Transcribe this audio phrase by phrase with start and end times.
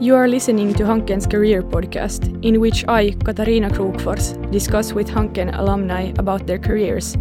[0.00, 5.56] You are listening to Hanken's Career Podcast, in which I, Katarina Krokfors, discuss with Hanken
[5.56, 7.16] alumni about their careers.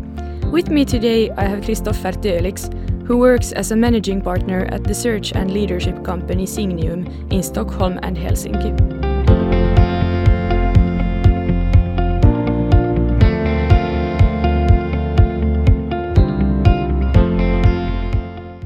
[0.51, 2.73] With me today, I have Christopher Tölix,
[3.05, 7.99] who works as a managing partner at the search and leadership company Signium in Stockholm
[8.01, 8.73] and Helsinki.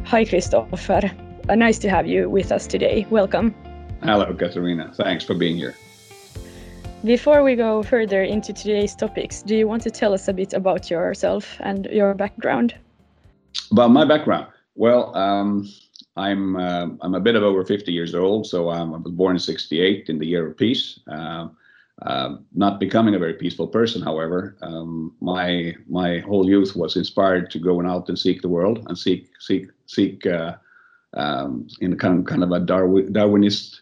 [0.06, 1.12] Hi, Christopher.
[1.50, 3.06] Uh, nice to have you with us today.
[3.10, 3.54] Welcome.
[4.04, 4.92] Hello, Katarina.
[4.94, 5.76] Thanks for being here.
[7.04, 10.54] Before we go further into today's topics, do you want to tell us a bit
[10.54, 12.76] about yourself and your background?
[13.72, 15.68] About my background, well, um,
[16.16, 19.36] I'm uh, I'm a bit of over 50 years old, so um, I was born
[19.36, 21.00] in '68 in the year of peace.
[21.08, 21.48] Uh,
[22.04, 27.50] uh, not becoming a very peaceful person, however, um, my my whole youth was inspired
[27.52, 30.56] to go out and seek the world and seek seek seek uh,
[31.14, 33.82] um, in kind of, kind of a Darwin, Darwinist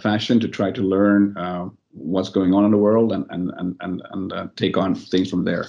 [0.00, 3.76] fashion to try to learn uh, what's going on in the world and and and
[3.80, 5.66] and, and uh, take on things from there.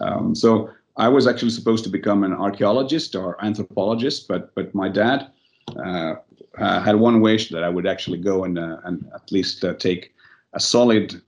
[0.00, 4.88] Um, so I was actually supposed to become an archaeologist or anthropologist, but but my
[4.88, 5.30] dad
[5.76, 6.14] uh,
[6.58, 10.14] had one wish that I would actually go and uh, and at least uh, take
[10.52, 11.22] a solid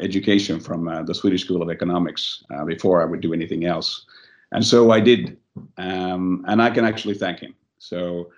[0.00, 4.06] education from the Swedish School of Economics before I would do anything else,
[4.52, 5.36] and so I did,
[5.76, 7.54] um, and I can actually thank him.
[7.78, 8.30] So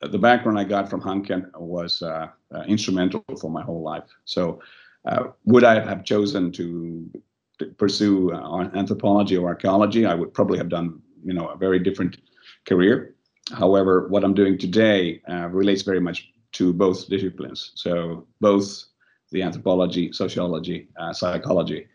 [0.00, 4.08] the background I got from Hanken was uh, uh, instrumental for my whole life.
[4.24, 4.60] So,
[5.04, 7.10] uh, would I have chosen to,
[7.58, 10.06] to pursue uh, anthropology or archaeology?
[10.06, 12.18] I would probably have done, you know, a very different
[12.66, 13.14] career.
[13.52, 17.72] However, what I'm doing today uh, relates very much to both disciplines.
[17.74, 18.84] So, both
[19.30, 21.86] the anthropology, sociology, uh, psychology,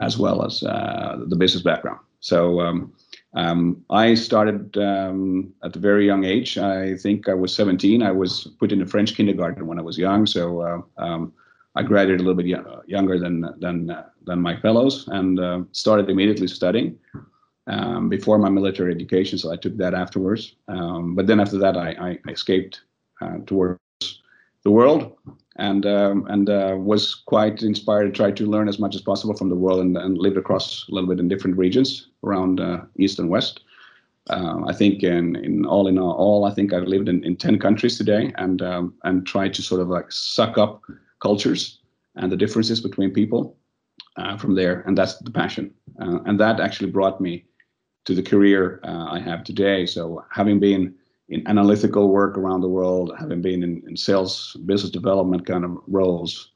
[0.00, 2.00] as well as the business background.
[2.20, 2.60] So.
[2.60, 2.92] Um,
[3.34, 6.58] um, I started um, at a very young age.
[6.58, 8.02] I think I was 17.
[8.02, 11.32] I was put in a French kindergarten when I was young, so uh, um,
[11.76, 15.60] I graduated a little bit y- younger than than uh, than my fellows, and uh,
[15.72, 16.98] started immediately studying
[17.68, 19.38] um, before my military education.
[19.38, 20.56] So I took that afterwards.
[20.66, 22.82] Um, but then after that, I, I escaped
[23.20, 23.78] uh, towards
[24.64, 25.16] the world
[25.56, 29.34] and um, and uh, was quite inspired to try to learn as much as possible
[29.34, 32.80] from the world and, and lived across a little bit in different regions around uh,
[32.96, 33.60] east and west.
[34.28, 37.58] Uh, I think in, in all in all, I think I've lived in, in ten
[37.58, 40.82] countries today and um, and tried to sort of like suck up
[41.20, 41.80] cultures
[42.16, 43.56] and the differences between people
[44.16, 47.44] uh, from there, and that's the passion, uh, and that actually brought me
[48.04, 49.86] to the career uh, I have today.
[49.86, 50.94] So having been
[51.30, 55.78] in analytical work around the world, having been in, in sales, business development kind of
[55.86, 56.50] roles,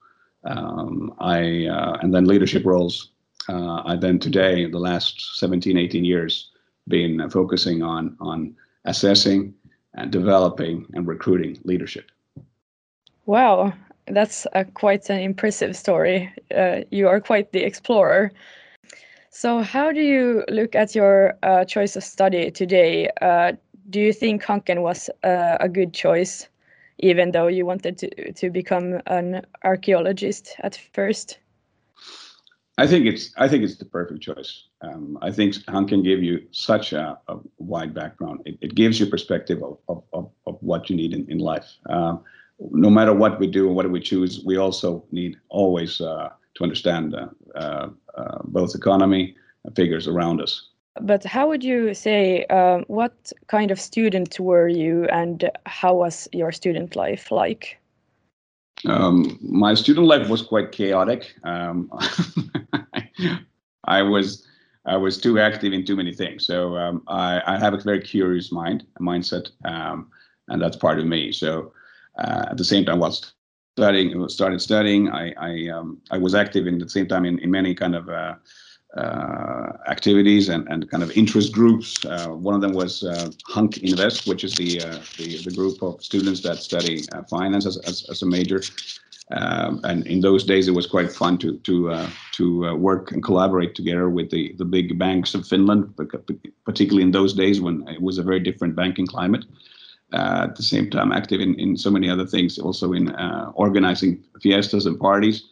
[0.44, 3.10] um, I uh, and then leadership roles.
[3.48, 6.50] Uh, I then today, in the last 17, 18 years,
[6.88, 9.54] been focusing on on assessing
[9.94, 12.10] and developing and recruiting leadership.
[13.26, 13.72] Wow,
[14.06, 16.32] that's a, quite an impressive story.
[16.54, 18.32] Uh, you are quite the explorer.
[19.30, 23.08] So, how do you look at your uh, choice of study today?
[23.20, 23.52] Uh,
[23.94, 26.48] do you think Hanken was uh, a good choice,
[26.98, 31.38] even though you wanted to to become an archaeologist at first?
[32.76, 34.50] I think it's I think it's the perfect choice.
[34.80, 38.40] Um, I think Hanken gave you such a, a wide background.
[38.44, 41.68] It, it, gives you perspective of, of, of, of, what you need in, in life.
[41.88, 42.24] Um,
[42.58, 46.64] no matter what we do and what we choose, we also need always uh, to
[46.64, 47.88] understand uh, uh,
[48.18, 53.70] uh both economy and figures around us but how would you say um, what kind
[53.70, 57.78] of student were you and how was your student life like?
[58.86, 61.34] Um, my student life was quite chaotic.
[61.44, 61.90] Um,
[63.86, 64.46] i was
[64.86, 66.46] i was too active in too many things.
[66.46, 70.10] So um, I, I, have a very curious mind mindset um,
[70.48, 71.32] and that's part of me.
[71.32, 71.72] So
[72.18, 73.16] uh, at the same time while
[73.76, 77.50] studying started studying i I, um, I was active in the same time in, in
[77.50, 78.34] many kind of uh, uh,
[79.86, 82.04] activities and, and kind of interest groups.
[82.04, 84.78] Uh, one of them was uh, Hunk Invest, which is the,
[85.18, 88.60] the, the group of students that study finance as, as, as, a major.
[89.30, 93.10] Um, and in those days, it was quite fun to to uh, to uh, work
[93.10, 95.94] and collaborate together with the the big banks of Finland,
[96.64, 99.44] particularly in those days when it was a very different banking climate.
[100.12, 103.12] Uh, at the same time, active in, in so many other things, also in
[103.54, 105.42] organizing fiestas and parties.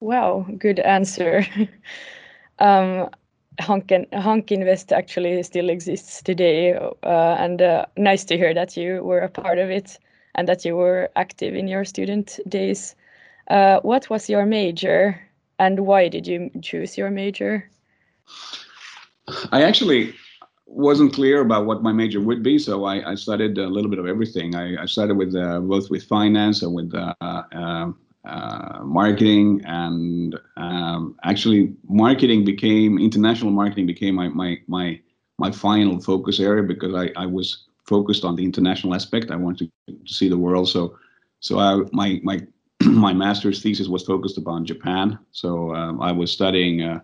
[0.00, 1.44] Wow, good answer.
[2.58, 3.08] um,
[3.60, 9.02] Hanken, Hank Invest actually still exists today, uh, and uh, nice to hear that you
[9.02, 9.98] were a part of it
[10.34, 12.94] and that you were active in your student days.
[13.50, 15.20] Uh, what was your major,
[15.58, 17.68] and why did you choose your major?
[19.50, 20.14] I actually
[20.66, 23.98] wasn't clear about what my major would be, so I, I studied a little bit
[23.98, 24.54] of everything.
[24.54, 26.94] I, I started with uh, both with finance and with
[28.28, 35.00] uh, marketing, and um, actually, marketing became international marketing became my my my
[35.38, 39.30] my final focus area because I, I was focused on the international aspect.
[39.30, 40.98] I wanted to, to see the world, so
[41.40, 42.46] so I, my my
[42.84, 45.18] my master's thesis was focused upon Japan.
[45.32, 47.00] So um, I was studying uh,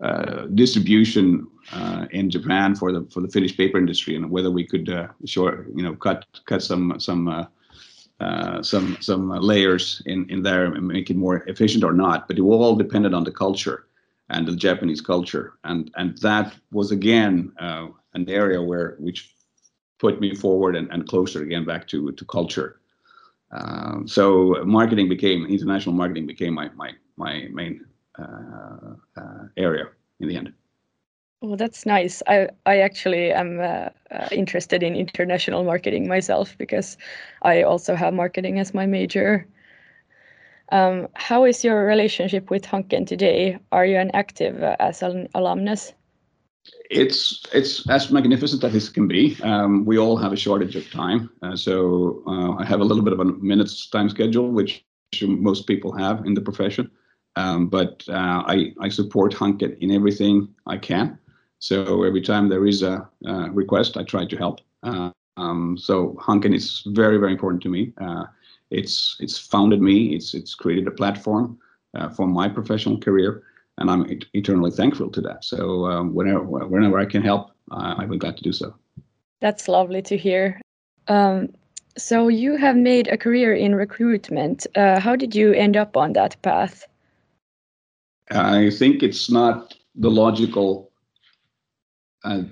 [0.00, 4.66] uh, distribution uh, in Japan for the for the Finnish paper industry and whether we
[4.66, 7.48] could uh, short you know cut cut some some
[8.20, 12.28] uh, uh, some some layers in in there and make it more efficient or not.
[12.28, 13.86] But it all depended on the culture
[14.30, 19.34] and the Japanese culture, and and that was again an area where which
[19.98, 22.80] put me forward and, and closer again back to to culture.
[23.52, 27.84] Um, so marketing became international marketing became my my my main
[28.18, 29.86] uh, uh, area
[30.20, 30.52] in the end.
[31.42, 32.22] Well, that's nice.
[32.26, 36.96] I I actually am uh, uh, interested in international marketing myself because
[37.42, 39.46] I also have marketing as my major.
[40.72, 43.58] Um, how is your relationship with Hanken today?
[43.70, 45.92] Are you an active uh, as an alumnus?
[46.90, 49.36] It's it's as magnificent as it can be.
[49.42, 52.22] Um, we all have a shortage of time, uh, so
[52.58, 54.84] I have a little bit of a minutes time schedule, which
[55.22, 56.90] most people have in the profession.
[57.36, 61.18] Um, but uh, I, I support Hanken in everything I can.
[61.66, 64.60] So every time there is a, a request, I try to help.
[64.84, 67.92] Uh, um, so Hanken is very, very important to me.
[68.00, 68.26] Uh,
[68.70, 70.14] it's it's founded me.
[70.14, 71.58] It's it's created a platform
[71.96, 73.42] uh, for my professional career,
[73.78, 75.44] and I'm et- eternally thankful to that.
[75.44, 78.72] So um, whenever whenever I can help, I'll be glad to do so.
[79.40, 80.60] That's lovely to hear.
[81.08, 81.48] Um,
[81.98, 84.68] so you have made a career in recruitment.
[84.76, 86.86] Uh, how did you end up on that path?
[88.30, 90.92] I think it's not the logical
[92.26, 92.42] uh,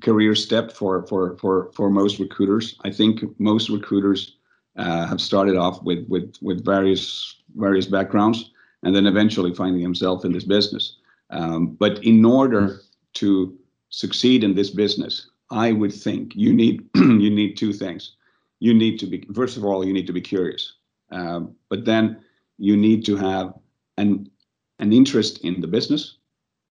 [0.00, 2.76] career step for for for for most recruiters.
[2.84, 4.36] I think most recruiters
[4.76, 8.50] uh, have started off with with with various various backgrounds
[8.82, 10.96] and then eventually finding himself in this business.
[11.30, 12.80] Um, but in order
[13.14, 13.58] to
[13.88, 18.16] succeed in this business, I would think you need you need two things.
[18.60, 20.74] You need to be first of all you need to be curious,
[21.10, 22.22] um, but then
[22.58, 23.54] you need to have
[23.96, 24.30] an
[24.78, 26.18] an interest in the business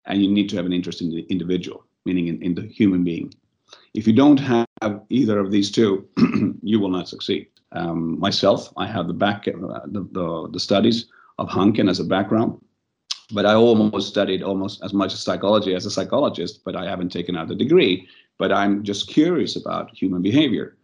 [0.06, 3.04] and you need to have an interest in the individual, meaning in, in the human
[3.04, 3.28] being.
[3.94, 4.68] If you don't have
[5.10, 5.92] either of these two,
[6.72, 7.48] you will not succeed.
[7.74, 10.98] Um, myself, I have the back uh, the, the, the studies
[11.38, 12.52] of Hanken as a background,
[13.34, 17.36] but I almost studied almost as much psychology as a psychologist, but I haven't taken
[17.36, 18.08] out the degree.
[18.40, 20.78] But I'm just curious about human behavior,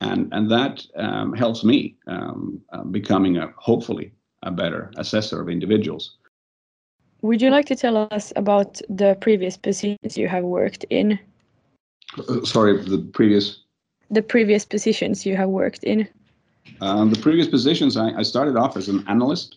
[0.00, 5.48] and and that um, helps me um, uh, becoming a hopefully a better assessor of
[5.48, 6.18] individuals.
[7.22, 11.18] Would you like to tell us about the previous positions you have worked in?
[12.16, 13.64] Uh, sorry, the previous.
[14.10, 16.08] The previous positions you have worked in.
[16.80, 19.56] Um, the previous positions, I, I, started off as an analyst.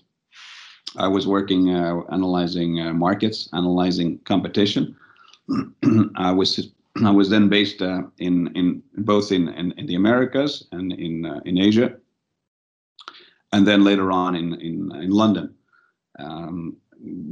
[0.97, 4.95] I was working uh, analyzing uh, markets, analyzing competition.
[6.15, 6.71] I was
[7.05, 11.25] I was then based uh, in in both in, in, in the Americas and in
[11.25, 11.95] uh, in Asia,
[13.53, 15.53] and then later on in in, in London.
[16.19, 16.77] Um,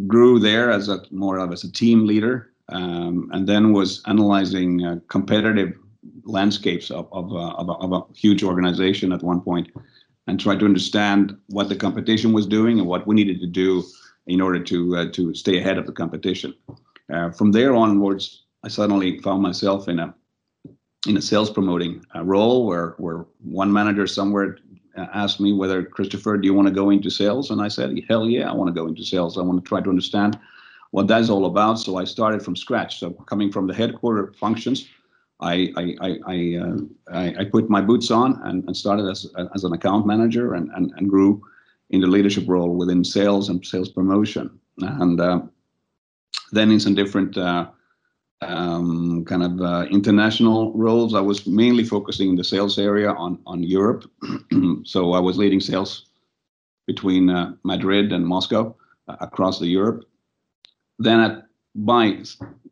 [0.08, 4.86] grew there as a more of as a team leader, um, and then was analyzing
[4.86, 5.74] uh, competitive
[6.24, 9.70] landscapes of of, uh, of, a, of, a, huge organization at one point,
[10.28, 13.84] and tried to understand what the competition was doing and what we needed to do
[14.28, 16.54] in order to uh, to stay ahead of the competition.
[17.14, 20.14] Uh, from there onwards, I suddenly found myself in a
[21.08, 24.58] in a sales promoting role where where one manager somewhere
[24.96, 27.52] asked me whether Christopher, do you want to go into sales?
[27.52, 29.38] And I said, hell yeah, I want to go into sales.
[29.38, 30.40] I want to try to understand
[30.92, 31.80] what that's all about.
[31.80, 33.00] So I started from scratch.
[33.00, 34.88] So coming from the headquarter functions,
[35.40, 36.78] I I I I, uh,
[37.14, 40.70] I, I, put my boots on and, and started as as an account manager and
[40.76, 41.42] and, and grew
[41.92, 44.60] in the leadership role within sales and sales promotion.
[44.82, 45.42] And uh,
[46.52, 47.68] then in some different uh,
[48.42, 51.14] um, kind of uh, international roles.
[51.14, 54.10] I was mainly focusing in the sales area on on Europe,
[54.84, 56.06] so I was leading sales
[56.88, 58.76] between uh, Madrid and Moscow
[59.08, 60.06] uh, across the Europe.
[60.98, 62.24] Then, at, by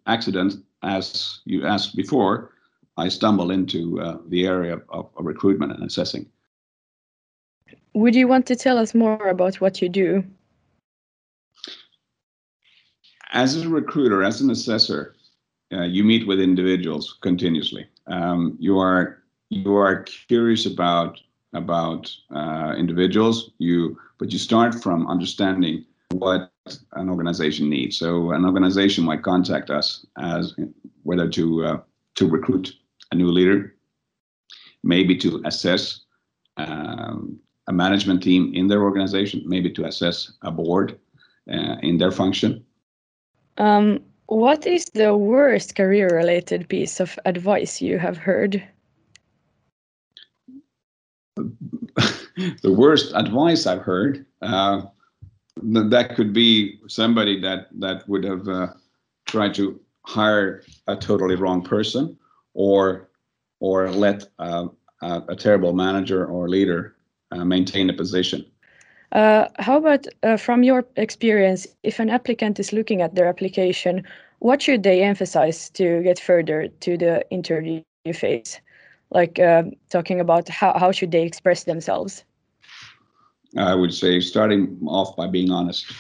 [0.08, 2.52] accident, as you asked before,
[2.98, 6.26] I stumbled into uh, the area of, of recruitment and assessing.
[7.94, 10.24] Would you want to tell us more about what you do?
[13.32, 15.16] As a recruiter, as an assessor,
[15.74, 17.88] uh, you meet with individuals continuously.
[18.08, 21.20] Um, you are you are curious about
[21.54, 23.52] about uh, individuals.
[23.58, 26.52] You but you start from understanding what
[26.94, 27.98] an organization needs.
[27.98, 30.56] So an organization might contact us as
[31.04, 31.80] whether to uh,
[32.16, 32.74] to recruit
[33.12, 33.76] a new leader,
[34.84, 36.02] maybe to assess
[36.58, 41.00] um, a management team in their organization, maybe to assess a board
[41.52, 42.66] uh, in their function.
[43.58, 48.64] Um, what is the worst career related piece of advice you have heard?
[51.38, 54.82] the worst advice I've heard uh,
[55.64, 58.68] that could be somebody that that would have uh,
[59.26, 62.18] tried to hire a totally wrong person
[62.54, 63.10] or
[63.60, 64.68] or let uh,
[65.02, 66.96] a, a, terrible manager or leader
[67.32, 68.46] uh, maintain a position.
[69.12, 74.04] Uh, how about uh, from your experience, if an applicant is looking at their application,
[74.40, 77.82] what should they emphasize to get further to the interview
[78.14, 78.60] phase?
[79.10, 82.24] Like uh, talking about how, how should they express themselves?
[83.58, 85.92] I would say starting off by being honest.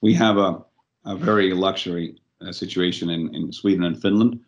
[0.00, 0.62] We have a,
[1.04, 4.38] a very luxury uh, situation in, in Sweden and Finland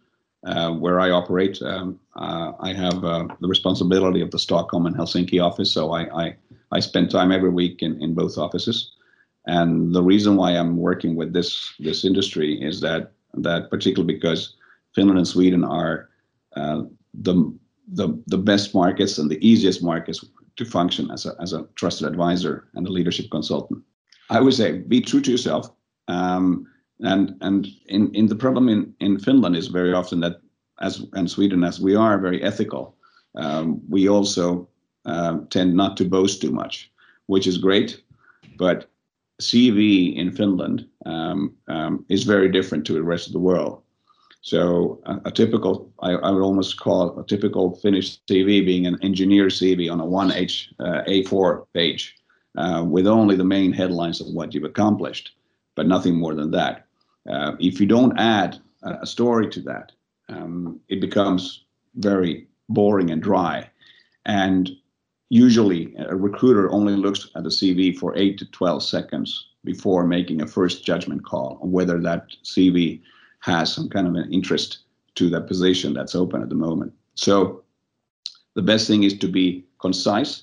[0.45, 1.61] uh, where I operate.
[1.63, 6.25] Um, uh, I have uh, the responsibility of the Stockholm and Helsinki office, so I,
[6.25, 6.37] I,
[6.73, 8.93] I spend time every week in, in both offices.
[9.47, 14.55] And the reason why I'm working with this this industry is that that particularly because
[14.95, 16.09] Finland and Sweden are
[16.57, 16.83] uh,
[17.15, 17.59] the
[17.89, 20.25] the the best markets and the easiest markets
[20.57, 23.83] to function as a as a trusted advisor and a leadership consultant.
[24.29, 25.71] I would say be true to yourself.
[26.09, 26.67] Um,
[27.01, 30.41] and and in, in the problem in, in Finland is very often that
[30.81, 32.95] as and Sweden as we are very ethical,
[33.37, 34.69] um, we also
[35.05, 36.91] um, tend not to boast too much,
[37.27, 38.03] which is great.
[38.57, 38.89] But
[39.41, 43.83] CV in Finland um, um, is very different to the rest of the world.
[44.43, 48.99] So a, a typical, I, I, would almost call a typical Finnish CV being an
[49.03, 52.17] engineer CV on a 1H uh, A4 page
[52.57, 55.33] uh, with only the main headlines of what you've accomplished,
[55.75, 56.87] but nothing more than that.
[57.29, 59.93] Uh, if you don't add a, a story to that,
[60.31, 61.65] um, it becomes
[61.97, 63.69] very boring and dry.
[64.25, 64.71] And
[65.31, 70.43] usually a recruiter only looks at the CV for 8 to 12 seconds before making
[70.43, 73.01] a first judgment call on whether that CV
[73.41, 74.81] has some kind of an interest
[75.15, 76.93] to that position that's open at the moment.
[77.15, 77.63] So
[78.55, 80.43] the best thing is to be concise,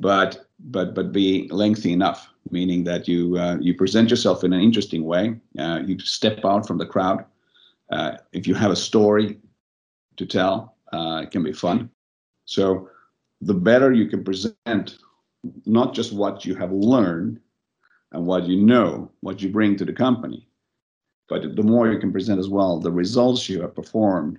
[0.00, 4.60] but but but be lengthy enough, meaning that you uh, you present yourself in an
[4.60, 5.40] interesting way.
[5.58, 7.24] Uh, you step out from the crowd.
[7.90, 9.38] Uh, if you have a story
[10.16, 11.90] to tell, uh, it can be fun.
[12.44, 12.88] So
[13.44, 14.98] the better you can present,
[15.66, 17.40] not just what you have learned
[18.12, 20.48] and what you know, what you bring to the company,
[21.28, 24.38] but the more you can present as well the results you have performed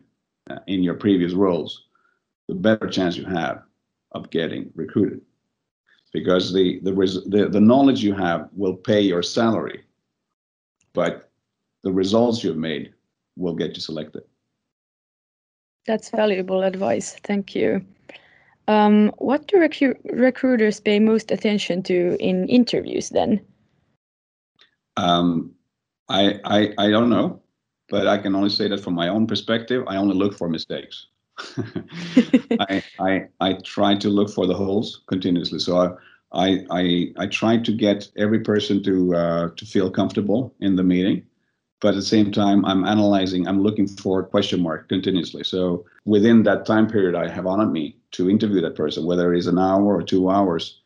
[0.50, 1.84] uh, in your previous roles,
[2.48, 3.62] the better chance you have
[4.14, 5.22] of getting recruited.
[6.12, 6.92] Because the, the,
[7.28, 9.84] the, the knowledge you have will pay your salary,
[10.94, 11.30] but
[11.84, 12.94] the results you've made
[13.36, 14.24] will get you selected.
[15.86, 17.18] That's valuable advice.
[17.24, 17.86] Thank you.
[18.68, 23.42] Um, what do recu recruiters pay most attention to in interviews then?
[24.98, 25.54] Um,
[26.10, 27.42] I, I, I don't know,
[27.90, 31.08] but I can only say that from my own perspective, I only look for mistakes.
[32.60, 35.60] I, I, I try to look for the holes continuously.
[35.60, 35.98] So
[36.32, 40.84] I, I, I try to get every person to, uh, to feel comfortable in the
[40.84, 41.26] meeting.
[41.86, 45.44] But at the same time, I'm analyzing, I'm looking for question mark continuously.
[45.44, 49.38] So within that time period I have on me to interview that person, whether it
[49.38, 50.82] is an hour or two hours,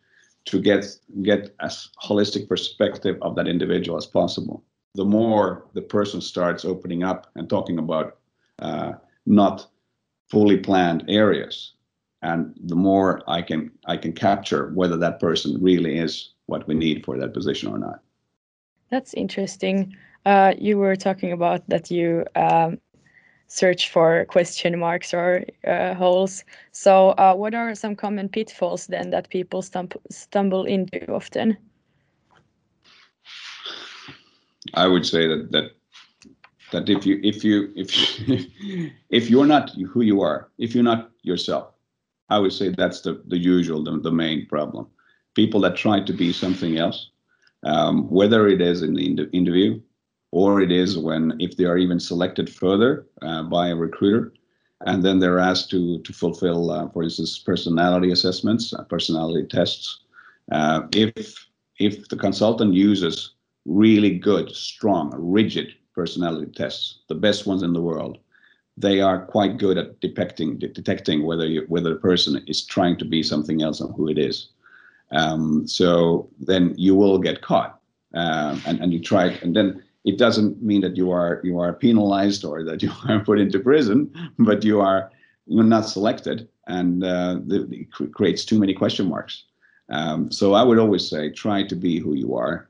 [0.49, 0.83] to get
[1.21, 4.65] get as holistic perspective of that individual as possible
[4.95, 8.17] the more the person starts opening up and talking about
[8.59, 8.91] uh,
[9.25, 9.67] not
[10.27, 11.73] fully planned areas,
[12.21, 16.75] and the more I can I can capture whether that person really is what we
[16.75, 18.01] need for that position or not.
[18.89, 19.95] That's interesting.
[20.25, 22.77] Uh, you were talking about that you um,
[23.47, 26.43] search for question marks or uh, holes.
[26.71, 31.57] So, uh, what are some common pitfalls then that people stumble into often?
[34.73, 35.71] I would say that that
[36.71, 40.83] that if you if you if you, if you're not who you are, if you're
[40.83, 41.73] not yourself,
[42.29, 44.87] I would say that's the the usual the, the main problem.
[45.35, 47.09] People that try to be something else,
[47.63, 49.79] um, whether it is in the interview
[50.31, 54.33] or it is when if they are even selected further uh, by a recruiter,
[54.85, 59.99] and then they're asked to to fulfill, uh, for instance, personality assessments, uh, personality tests.
[60.51, 61.47] Uh, if
[61.79, 63.33] if the consultant uses
[63.65, 68.17] really good, strong, rigid personality tests, the best ones in the world,
[68.77, 73.05] they are quite good at detecting detecting whether you, whether the person is trying to
[73.05, 74.49] be something else and who it is.
[75.11, 77.79] Um, so then you will get caught,
[78.13, 81.73] um, and and you try, and then it doesn't mean that you are you are
[81.73, 85.11] penalized or that you are put into prison, but you are
[85.45, 89.45] you're not selected, and uh, it creates too many question marks.
[89.89, 92.69] Um, so I would always say try to be who you are.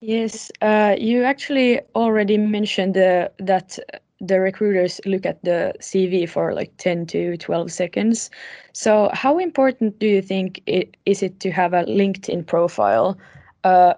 [0.00, 3.78] Yes, uh, you actually already mentioned the, that
[4.20, 8.30] the recruiters look at the CV for like 10 to 12 seconds.
[8.72, 13.18] So how important do you think it, is it to have a LinkedIn profile?
[13.66, 13.94] Uh,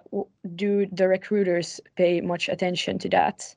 [0.57, 3.55] do the recruiters pay much attention to that?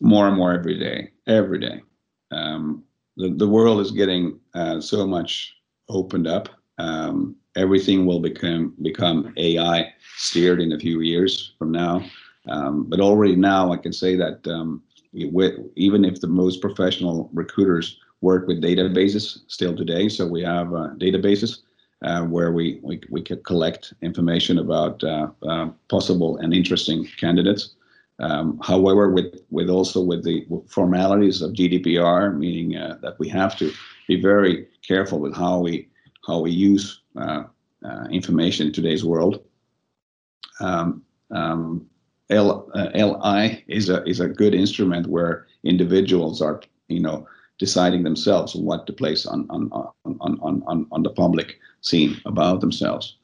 [0.00, 1.82] More and more every day, every day.
[2.32, 2.82] Um,
[3.16, 5.54] the, the world is getting uh, so much
[5.88, 6.48] opened up.
[6.78, 12.04] Um, everything will become become AI steered in a few years from now.
[12.48, 17.30] Um, but already now, I can say that um, with, even if the most professional
[17.32, 21.58] recruiters work with databases still today, so we have uh, databases
[22.04, 27.74] uh, where we, we, we can collect information about uh, uh, possible and interesting candidates.
[28.20, 33.56] Um, however, with, with also with the formalities of GDPR, meaning uh, that we have
[33.58, 33.72] to
[34.06, 35.88] be very careful with how we
[36.26, 37.44] how we use uh,
[37.84, 39.42] uh, information in today's world.
[40.60, 41.86] Um, um,
[42.30, 47.26] L, LI is a is a good instrument where individuals are you know
[47.58, 52.60] deciding themselves what to place on on on on on, on the public scene about
[52.60, 53.16] themselves.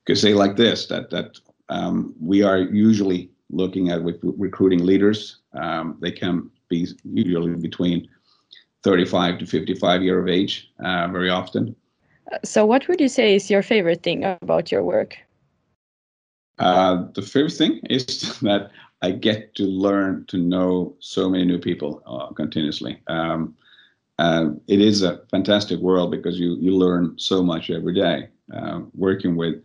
[0.00, 1.38] You could say like this that that
[1.68, 5.38] um, we are usually looking at with recruiting leaders.
[5.54, 8.08] Um, they can be usually between
[8.84, 11.74] 35 to 55 year of age uh, very often.
[12.44, 15.16] So, what would you say is your favorite thing about your work?
[16.58, 18.70] Uh, the favorite thing is that
[19.02, 23.00] I get to learn to know so many new people uh, continuously.
[23.06, 23.54] Um,
[24.18, 28.80] uh, it is a fantastic world because you you learn so much every day uh,
[28.94, 29.62] working with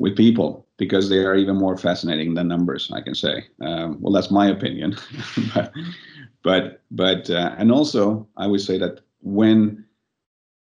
[0.00, 2.90] with people because they are even more fascinating than numbers.
[2.92, 3.44] I can say.
[3.60, 4.96] Um, well, that's my opinion,
[5.54, 5.72] but
[6.42, 9.84] but but uh, and also I would say that when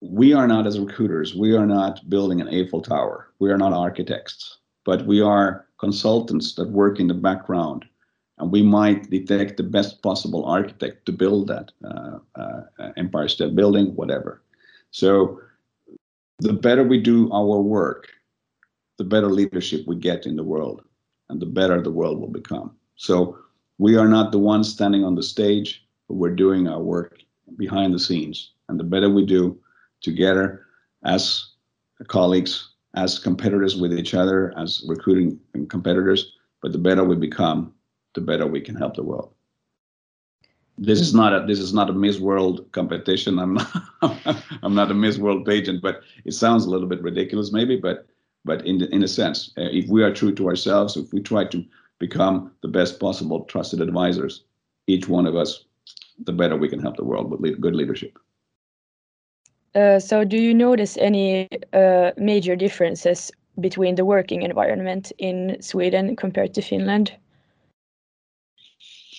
[0.01, 3.29] we are not as recruiters, we are not building an Eiffel Tower.
[3.39, 7.85] We are not architects, but we are consultants that work in the background
[8.43, 12.63] and we might detect the best possible architect to build that uh, uh,
[12.97, 14.43] Empire State Building, whatever.
[14.91, 15.41] So
[16.41, 18.09] the better we do our work,
[18.99, 20.83] the better leadership we get in the world,
[21.29, 22.75] and the better the world will become.
[22.97, 23.39] So
[23.79, 27.21] we are not the ones standing on the stage, but we're doing our work
[27.57, 28.55] behind the scenes.
[28.69, 29.57] And the better we do
[30.01, 30.67] together
[31.05, 31.49] as
[32.09, 37.73] colleagues, as competitors with each other, as recruiting competitors, but the better we become,
[38.15, 39.33] the better we can help the world.
[40.79, 43.39] This is not a this is not a Miss World competition.
[43.39, 43.73] I'm not
[44.63, 47.77] I'm not a Miss World pageant, but it sounds a little bit ridiculous maybe.
[47.77, 48.07] But
[48.45, 51.21] but in the, in a sense, uh, if we are true to ourselves, if we
[51.21, 51.65] try to
[51.99, 54.45] become the best possible trusted advisors,
[54.89, 55.65] each one of us,
[56.25, 58.19] the better we can help the world with le good leadership.
[59.75, 66.17] Uh, so, do you notice any uh, major differences between the working environment in Sweden
[66.17, 67.13] compared to Finland?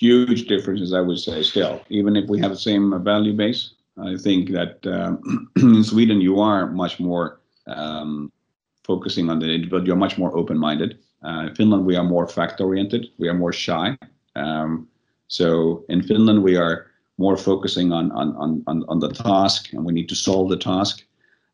[0.03, 3.61] Huge differences, I would say, still, even if we have the same value base.
[4.11, 8.31] I think that um, in Sweden, you are much more um,
[8.83, 10.99] focusing on the individual, you're much more open minded.
[11.25, 13.97] Uh, in Finland, we are more fact oriented, we are more shy.
[14.35, 14.87] Um,
[15.29, 16.87] so in Finland, we are
[17.17, 18.27] more focusing on, on,
[18.67, 21.05] on, on the task and we need to solve the task,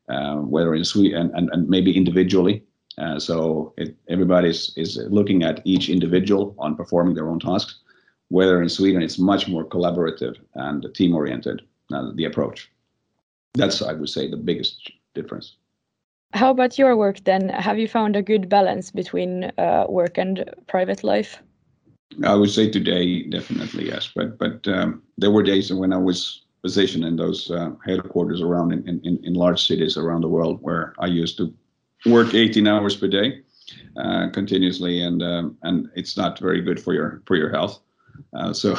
[0.07, 2.63] uh, whether in Sweden and, and, and maybe individually.
[2.97, 7.75] Uh, so it, everybody is, is looking at each individual on performing their own tasks
[8.29, 11.61] whether in Sweden it's much more collaborative and team oriented,
[11.93, 12.71] uh, the approach.
[13.55, 15.55] That's, I would say, the biggest difference.
[16.33, 17.49] How about your work then?
[17.49, 21.41] Have you found a good balance between uh, work and private life?
[22.23, 24.11] I would say today, definitely yes.
[24.15, 28.73] But but um, there were days when I was positioned in those uh, headquarters around
[28.73, 31.53] in, in, in large cities around the world where I used to
[32.05, 33.41] work 18 hours per day
[33.97, 37.79] uh, continuously, and um, and it's not very good for your for your health.
[38.34, 38.75] Uh, so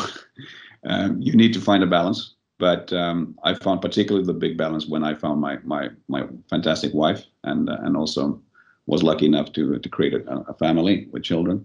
[0.84, 2.34] um, you need to find a balance.
[2.58, 6.92] But um, I found particularly the big balance when I found my my my fantastic
[6.92, 8.40] wife, and uh, and also
[8.86, 11.64] was lucky enough to to create a, a family with children.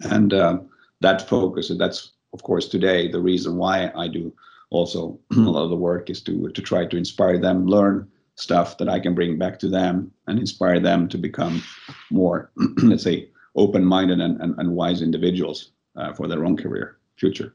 [0.00, 0.58] And uh,
[1.00, 4.34] that focus, and that's of course today the reason why I do
[4.68, 8.76] also a lot of the work is to to try to inspire them, learn stuff
[8.76, 11.62] that I can bring back to them, and inspire them to become
[12.10, 12.50] more,
[12.82, 17.54] let's say, open-minded and, and, and wise individuals uh, for their own career future.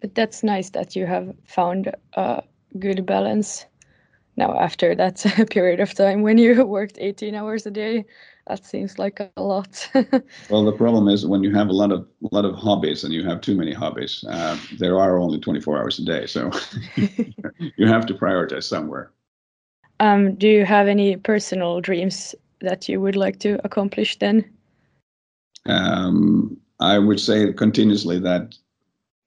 [0.00, 2.42] But that's nice that you have found a
[2.78, 3.66] good balance
[4.36, 8.04] now after that period of time when you worked 18 hours a day.
[8.46, 9.88] that seems like a lot.
[10.50, 13.14] well, the problem is when you have a lot of a lot of hobbies and
[13.14, 16.50] you have too many hobbies, uh, there are only 24 hours a day, so
[17.76, 19.12] you have to prioritize somewhere.
[20.00, 24.44] Um, do you have any personal dreams that you would like to accomplish then?
[25.66, 28.56] Um, I would say continuously that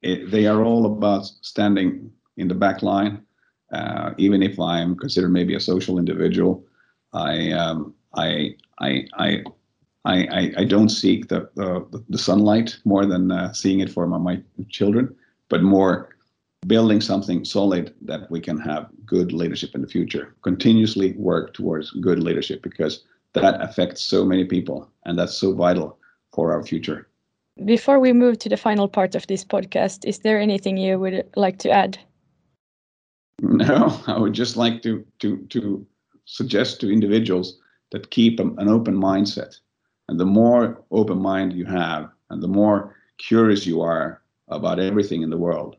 [0.02, 3.24] it, they are all about standing in the back line.
[3.72, 6.66] Uh, even if I'm considered maybe a social individual,
[7.14, 9.44] I um, I, I I
[10.06, 14.18] I I don't seek the the, the sunlight more than uh, seeing it for my,
[14.18, 15.14] my children,
[15.50, 16.16] but more
[16.66, 20.36] building something solid that we can have good leadership in the future.
[20.44, 25.98] Continuously work towards good leadership because that affects so many people, and that's so vital
[26.34, 27.07] for our future.
[27.66, 31.30] Before we move to the final part of this podcast, is there anything you would
[31.36, 31.98] like to add?
[33.42, 35.86] No, I would just like to to to
[36.26, 37.60] suggest to individuals
[37.92, 39.60] that keep an open mindset.
[40.10, 45.22] And the more open mind you have, and the more curious you are about everything
[45.22, 45.76] in the world,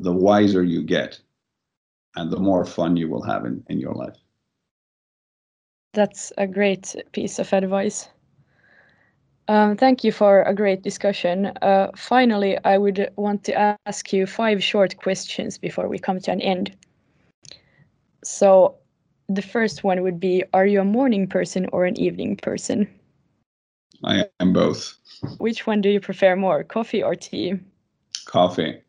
[0.00, 1.20] the wiser you get,
[2.16, 4.16] and the more fun you will have in, in your life.
[5.94, 8.08] That's a great piece of advice.
[9.48, 11.46] Um, thank you for a great discussion.
[11.62, 16.30] Uh, finally, I would want to ask you five short questions before we come to
[16.30, 16.76] an end.
[18.22, 18.76] So,
[19.30, 22.88] the first one would be Are you a morning person or an evening person?
[24.04, 24.94] I am both.
[25.38, 27.54] Which one do you prefer more, coffee or tea?
[28.26, 28.82] Coffee.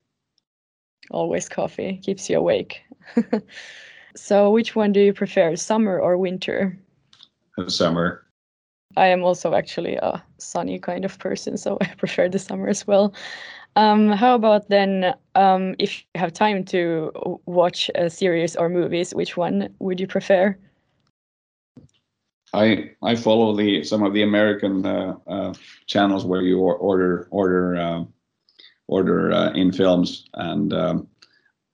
[1.09, 2.81] Always coffee, keeps you awake.
[4.15, 6.77] so, which one do you prefer, summer or winter?
[7.67, 8.25] Summer.
[8.97, 12.87] I am also actually a sunny kind of person, so I prefer the summer as
[12.87, 13.13] well.
[13.75, 19.13] Um, how about then, um, if you have time to watch a series or movies,
[19.13, 20.57] which one would you prefer?
[22.51, 25.53] I I follow the some of the American uh, uh,
[25.85, 28.03] channels where you order order uh,
[28.87, 31.07] order in films, and um,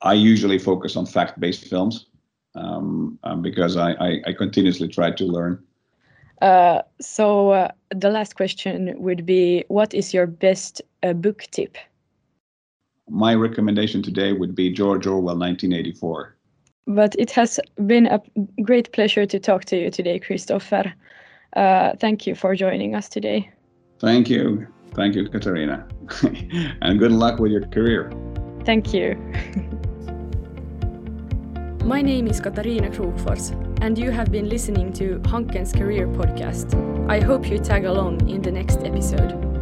[0.02, 2.08] I usually focus on fact based films
[2.56, 5.64] um, um, because I, I, I continuously try to learn
[6.42, 11.78] uh, so uh, the last question would be, what is your best uh, book tip?
[13.10, 16.36] My recommendation today would be George Orwell 1984.
[16.88, 18.22] But it has been a
[18.62, 20.94] great pleasure to talk to you today, Christopher.
[21.56, 23.50] Uh, thank you for joining us today.
[24.00, 24.68] Thank you.
[24.94, 25.88] Thank you, Katarina.
[26.82, 28.12] and good luck with your career.
[28.66, 29.16] Thank you.
[31.86, 33.54] My name is Katarina Krokfors,
[33.86, 36.74] and you have been listening to Hanken's Career Podcast.
[37.08, 39.55] I hope you tag along in the next episode.